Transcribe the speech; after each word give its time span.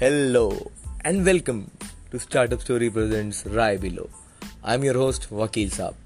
Hello 0.00 0.70
and 1.00 1.26
welcome 1.26 1.68
to 2.12 2.20
Startup 2.20 2.60
Story 2.60 2.88
Presents 2.88 3.42
RaiBhiLo. 3.42 4.08
I'm 4.62 4.84
your 4.84 4.94
host 4.94 5.28
Vakeel 5.28 5.72
Sahab. 5.76 5.96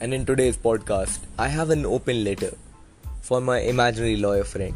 And 0.00 0.14
in 0.14 0.24
today's 0.24 0.56
podcast, 0.56 1.18
I 1.38 1.48
have 1.48 1.68
an 1.68 1.84
open 1.84 2.24
letter 2.24 2.54
for 3.20 3.42
my 3.42 3.58
imaginary 3.72 4.16
lawyer 4.16 4.44
friend. 4.44 4.72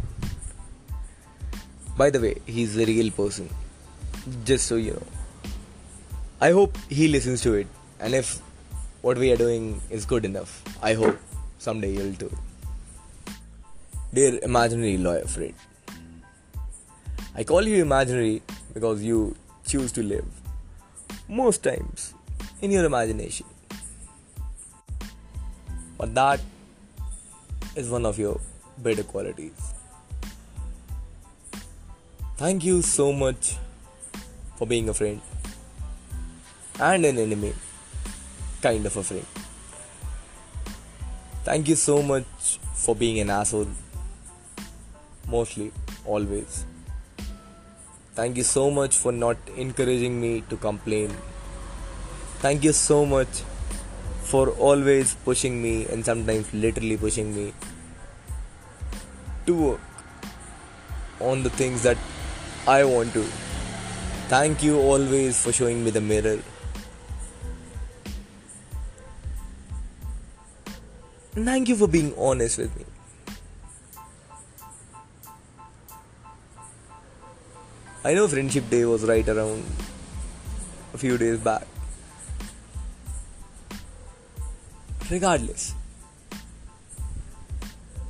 By 1.96 2.10
the 2.10 2.20
way, 2.20 2.34
he's 2.44 2.76
a 2.76 2.84
real 2.84 3.10
person. 3.10 3.48
Just 4.44 4.66
so 4.66 4.76
you 4.76 4.92
know. 4.92 5.06
I 6.42 6.50
hope 6.50 6.76
he 6.90 7.08
listens 7.08 7.40
to 7.44 7.54
it. 7.54 7.66
And 7.98 8.14
if 8.14 8.42
what 9.00 9.16
we 9.16 9.32
are 9.32 9.38
doing 9.38 9.80
is 9.88 10.04
good 10.04 10.26
enough, 10.26 10.62
I 10.82 10.92
hope 10.92 11.16
someday 11.58 11.94
you'll 11.94 12.12
too. 12.12 12.36
Dear 14.12 14.38
imaginary 14.42 14.98
lawyer 14.98 15.24
friend, 15.24 15.54
I 17.38 17.44
call 17.44 17.68
you 17.68 17.82
imaginary 17.82 18.40
because 18.72 19.02
you 19.04 19.36
choose 19.66 19.92
to 19.92 20.02
live 20.02 20.24
most 21.28 21.62
times 21.62 22.14
in 22.62 22.70
your 22.70 22.86
imagination. 22.86 23.44
But 25.98 26.14
that 26.14 26.40
is 27.74 27.90
one 27.90 28.06
of 28.06 28.18
your 28.18 28.40
better 28.78 29.02
qualities. 29.02 29.74
Thank 32.38 32.64
you 32.64 32.80
so 32.80 33.12
much 33.12 33.56
for 34.56 34.66
being 34.66 34.88
a 34.88 34.94
friend 34.94 35.20
and 36.80 37.04
an 37.04 37.18
enemy, 37.18 37.52
kind 38.62 38.86
of 38.86 38.96
a 38.96 39.02
friend. 39.02 39.26
Thank 41.44 41.68
you 41.68 41.76
so 41.76 42.02
much 42.02 42.58
for 42.72 42.96
being 42.96 43.20
an 43.20 43.28
asshole, 43.28 43.68
mostly, 45.28 45.70
always. 46.06 46.64
Thank 48.16 48.38
you 48.38 48.44
so 48.44 48.70
much 48.70 48.96
for 48.96 49.12
not 49.12 49.36
encouraging 49.58 50.18
me 50.18 50.42
to 50.48 50.56
complain. 50.56 51.10
Thank 52.38 52.64
you 52.64 52.72
so 52.72 53.04
much 53.04 53.42
for 54.22 54.48
always 54.68 55.14
pushing 55.24 55.62
me 55.62 55.84
and 55.84 56.02
sometimes 56.02 56.52
literally 56.54 56.96
pushing 56.96 57.36
me 57.36 57.52
to 59.44 59.54
work 59.54 59.80
on 61.20 61.42
the 61.42 61.50
things 61.50 61.82
that 61.82 61.98
I 62.66 62.84
want 62.84 63.12
to. 63.12 63.22
Thank 64.28 64.62
you 64.62 64.78
always 64.78 65.42
for 65.42 65.52
showing 65.52 65.84
me 65.84 65.90
the 65.90 66.00
mirror. 66.00 66.38
Thank 71.34 71.68
you 71.68 71.76
for 71.76 71.86
being 71.86 72.14
honest 72.16 72.56
with 72.56 72.74
me. 72.78 72.95
I 78.06 78.14
know 78.14 78.28
Friendship 78.28 78.70
Day 78.70 78.84
was 78.84 79.02
right 79.02 79.28
around 79.28 79.64
a 80.94 80.98
few 80.98 81.18
days 81.18 81.38
back. 81.40 81.66
Regardless, 85.10 85.74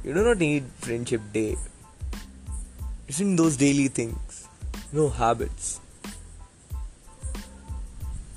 you 0.05 0.13
do 0.13 0.23
not 0.23 0.37
need 0.37 0.65
Friendship 0.81 1.23
Day. 1.33 1.57
It's 3.09 3.21
in 3.21 3.37
those 3.37 3.57
daily 3.57 3.89
things, 3.89 4.47
no 4.93 5.09
habits. 5.09 5.81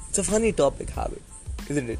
It's 0.08 0.20
a 0.20 0.24
funny 0.24 0.54
topic, 0.54 0.92
habit, 0.92 1.22
isn't 1.68 1.90
it? 1.90 2.00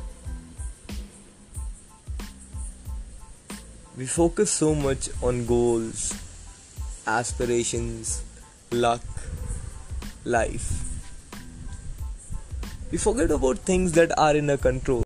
We 3.98 4.06
focus 4.06 4.52
so 4.52 4.74
much 4.74 5.10
on 5.22 5.46
goals, 5.46 6.14
aspirations, 7.06 8.24
luck, 8.72 9.02
life. 10.26 10.84
We 12.92 12.98
forget 12.98 13.32
about 13.32 13.60
things 13.60 13.92
that 13.94 14.18
are 14.18 14.36
in 14.36 14.50
our 14.50 14.58
control. 14.58 15.04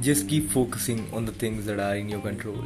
Just 0.00 0.28
keep 0.28 0.50
focusing 0.50 1.08
on 1.12 1.24
the 1.24 1.32
things 1.32 1.66
that 1.66 1.80
are 1.80 1.96
in 1.96 2.08
your 2.08 2.20
control 2.20 2.64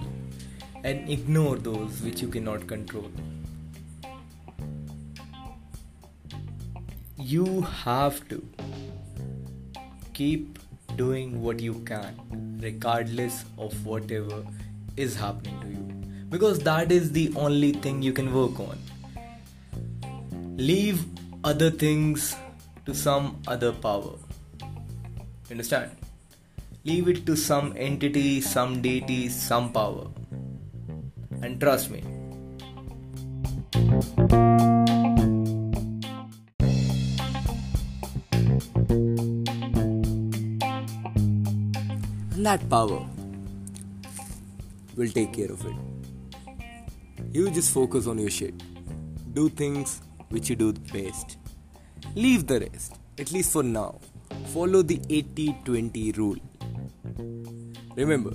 and 0.84 1.08
ignore 1.08 1.56
those 1.56 2.00
which 2.02 2.20
you 2.20 2.28
cannot 2.28 2.66
control. 2.66 3.10
You 7.16 7.60
have 7.60 8.28
to 8.28 8.46
keep 10.14 10.58
doing 10.96 11.42
what 11.42 11.60
you 11.60 11.74
can, 11.86 12.58
regardless 12.60 13.44
of 13.56 13.86
whatever 13.86 14.44
is 14.96 15.14
happening 15.14 15.60
to 15.60 15.68
you, 15.68 15.87
because 16.30 16.58
that 16.60 16.92
is 16.92 17.12
the 17.12 17.32
only 17.36 17.72
thing 17.72 18.02
you 18.02 18.12
can 18.12 18.32
work 18.34 18.60
on. 18.60 18.78
Leave 20.56 21.04
other 21.44 21.70
things 21.70 22.36
to 22.84 22.94
some 22.94 23.40
other 23.46 23.72
power. 23.72 24.14
Understand? 25.50 25.90
Leave 26.84 27.08
it 27.08 27.24
to 27.26 27.36
some 27.36 27.74
entity, 27.76 28.40
some 28.40 28.82
deity, 28.82 29.28
some 29.28 29.72
power. 29.72 30.06
And 31.42 31.60
trust 31.60 31.90
me. 31.90 32.02
And 42.32 42.46
that 42.46 42.68
power 42.68 43.06
will 44.96 45.08
take 45.08 45.32
care 45.32 45.50
of 45.50 45.64
it. 45.66 45.74
You 47.32 47.50
just 47.50 47.72
focus 47.72 48.06
on 48.06 48.18
your 48.18 48.30
shit. 48.30 48.54
Do 49.34 49.48
things 49.48 50.00
which 50.30 50.48
you 50.50 50.56
do 50.56 50.72
best. 50.72 51.36
Leave 52.14 52.46
the 52.46 52.60
rest, 52.60 52.94
at 53.18 53.32
least 53.32 53.52
for 53.52 53.62
now. 53.62 54.00
Follow 54.46 54.82
the 54.82 55.00
80 55.10 55.56
20 55.64 56.12
rule. 56.12 56.36
Remember, 57.96 58.30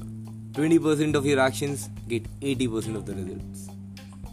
20% 0.51 1.15
of 1.15 1.25
your 1.25 1.39
actions 1.39 1.89
get 2.07 2.23
80% 2.39 2.95
of 2.95 3.05
the 3.05 3.15
results. 3.15 3.69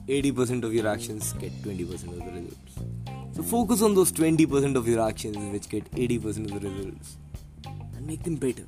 80% 0.09 0.65
of 0.65 0.75
your 0.75 0.87
actions 0.89 1.33
get 1.35 1.53
20% 1.63 1.93
of 1.93 2.19
the 2.19 2.33
results. 2.33 3.37
So 3.37 3.43
focus 3.43 3.81
on 3.81 3.95
those 3.95 4.13
20% 4.13 4.77
of 4.77 4.89
your 4.89 5.01
actions 5.07 5.37
which 5.53 5.69
get 5.69 5.91
80% 5.93 6.53
of 6.53 6.61
the 6.61 6.69
results 6.69 7.17
and 7.65 8.07
make 8.07 8.23
them 8.25 8.37
better. 8.37 8.67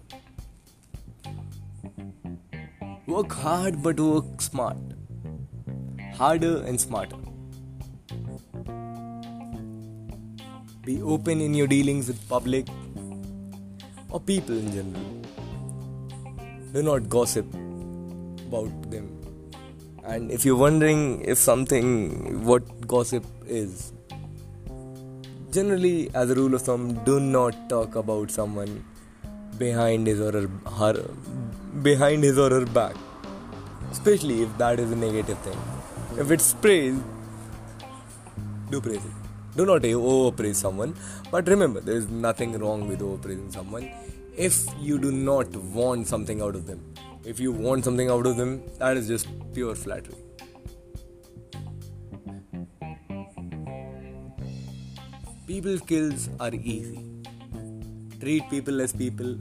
Work 3.07 3.33
hard 3.33 3.83
but 3.83 3.99
work 3.99 4.41
smart. 4.41 4.79
Harder 6.23 6.63
and 6.63 6.81
smarter. 6.81 7.17
Be 10.85 11.03
open 11.03 11.41
in 11.41 11.53
your 11.53 11.67
dealings 11.67 12.07
with 12.07 12.29
public 12.29 12.69
or 14.09 14.21
people 14.21 14.57
in 14.57 14.71
general. 14.73 15.03
Do 16.75 16.85
not 16.85 17.09
gossip 17.09 17.45
about 18.47 18.71
them. 18.93 19.11
And 20.05 20.31
if 20.31 20.45
you're 20.45 20.63
wondering 20.63 21.23
if 21.23 21.39
something, 21.39 22.45
what 22.45 22.87
gossip 22.87 23.25
is, 23.45 23.93
generally, 25.51 26.09
as 26.15 26.31
a 26.31 26.37
rule 26.37 26.55
of 26.55 26.63
thumb, 26.63 27.03
do 27.03 27.19
not 27.19 27.69
talk 27.69 27.97
about 27.97 28.31
someone 28.31 28.85
behind 29.59 30.07
his 30.07 30.21
or 30.21 30.31
her, 30.31 31.05
behind 31.83 32.23
his 32.23 32.39
or 32.39 32.51
her 32.51 32.65
back, 32.67 32.95
especially 33.91 34.43
if 34.43 34.57
that 34.59 34.79
is 34.79 34.93
a 34.93 34.97
negative 34.97 35.39
thing. 35.39 35.59
If 36.19 36.31
it's 36.31 36.53
praise, 36.53 37.01
do 38.71 38.81
praise 38.81 39.05
it. 39.05 39.57
Do 39.57 39.65
not 39.65 39.83
overpraise 39.83 40.57
someone, 40.57 40.95
but 41.31 41.49
remember 41.49 41.81
there 41.81 41.97
is 41.97 42.09
nothing 42.09 42.59
wrong 42.59 42.87
with 42.87 43.01
overpraising 43.01 43.51
someone 43.51 43.91
if 44.37 44.67
you 44.79 44.99
do 44.99 45.11
not 45.11 45.55
want 45.57 46.07
something 46.07 46.43
out 46.43 46.55
of 46.55 46.67
them. 46.67 46.95
If 47.25 47.41
you 47.41 47.51
want 47.51 47.85
something 47.85 48.11
out 48.11 48.27
of 48.27 48.37
them, 48.37 48.63
that 48.79 48.97
is 48.97 49.09
just 49.09 49.27
pure 49.55 49.75
flattery. 49.75 50.17
People 55.47 55.79
skills 55.79 56.29
are 56.41 56.53
easy. 56.53 57.05
Treat 58.21 58.49
people 58.51 58.81
as 58.81 58.93
people, 58.93 59.37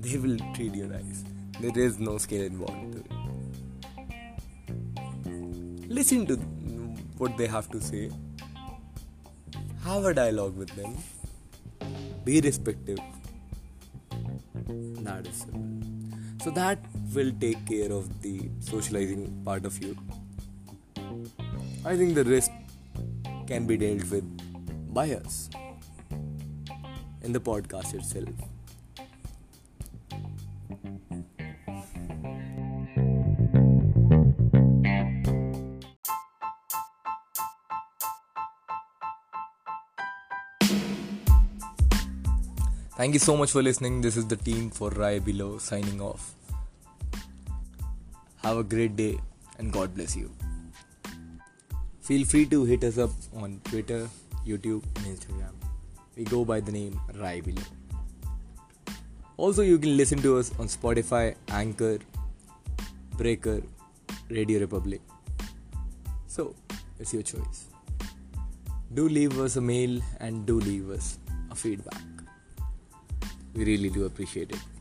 they 0.00 0.16
will 0.16 0.38
treat 0.54 0.74
you 0.74 0.86
nice. 0.86 1.24
There 1.60 1.78
is 1.78 1.98
no 1.98 2.18
skill 2.18 2.42
involved. 2.42 3.23
Listen 5.96 6.26
to 6.26 6.34
what 7.18 7.36
they 7.36 7.46
have 7.46 7.70
to 7.70 7.80
say. 7.80 8.10
Have 9.84 10.04
a 10.06 10.12
dialogue 10.12 10.56
with 10.56 10.70
them. 10.70 10.96
Be 12.24 12.40
respectful. 12.40 12.96
That 15.08 15.28
is. 15.28 15.46
So 16.42 16.50
that 16.50 16.80
will 17.14 17.30
take 17.38 17.64
care 17.64 17.92
of 17.92 18.08
the 18.22 18.48
socializing 18.58 19.40
part 19.44 19.64
of 19.64 19.80
you. 19.84 19.96
I 21.84 21.96
think 21.96 22.16
the 22.16 22.24
rest 22.24 22.50
can 23.46 23.64
be 23.68 23.76
dealt 23.76 24.10
with 24.10 24.26
by 24.92 25.12
us 25.12 25.48
in 27.22 27.32
the 27.32 27.40
podcast 27.40 27.94
itself. 27.94 28.53
Thank 42.96 43.14
you 43.14 43.18
so 43.18 43.36
much 43.36 43.50
for 43.50 43.60
listening. 43.60 44.02
This 44.02 44.16
is 44.16 44.28
the 44.28 44.36
team 44.36 44.70
for 44.70 44.88
RaiBhiLo 44.88 45.60
signing 45.60 46.00
off. 46.00 46.32
Have 48.44 48.58
a 48.58 48.62
great 48.62 48.94
day 48.94 49.18
and 49.58 49.72
God 49.72 49.96
bless 49.96 50.14
you. 50.16 50.30
Feel 52.02 52.24
free 52.24 52.46
to 52.46 52.64
hit 52.64 52.84
us 52.84 52.96
up 52.98 53.10
on 53.34 53.60
Twitter, 53.64 54.08
YouTube, 54.46 54.84
and 54.94 55.06
Instagram. 55.06 55.54
We 56.16 56.22
go 56.22 56.44
by 56.44 56.60
the 56.60 56.70
name 56.70 57.00
RaiBhiLo. 57.14 57.64
Also, 59.38 59.62
you 59.62 59.76
can 59.76 59.96
listen 59.96 60.22
to 60.22 60.38
us 60.38 60.52
on 60.60 60.68
Spotify, 60.68 61.34
Anchor, 61.48 61.98
Breaker, 63.18 63.60
Radio 64.30 64.60
Republic. 64.60 65.00
So, 66.28 66.54
it's 67.00 67.12
your 67.12 67.22
choice. 67.22 67.66
Do 68.94 69.08
leave 69.08 69.40
us 69.40 69.56
a 69.56 69.60
mail 69.60 70.00
and 70.20 70.46
do 70.46 70.60
leave 70.60 70.90
us 70.90 71.18
a 71.50 71.56
feedback. 71.56 72.13
We 73.54 73.64
really 73.64 73.88
do 73.88 74.04
appreciate 74.04 74.50
it. 74.50 74.73